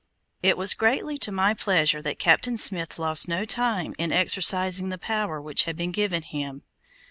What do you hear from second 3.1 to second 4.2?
no time in